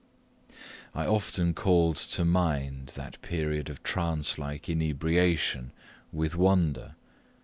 I 0.95 1.05
often 1.05 1.53
called 1.53 1.95
to 1.95 2.25
mind 2.25 2.93
that 2.95 3.21
period 3.21 3.69
of 3.69 3.83
trance 3.83 4.39
like 4.39 4.67
inebriation 4.67 5.73
with 6.11 6.35
wonder. 6.35 6.95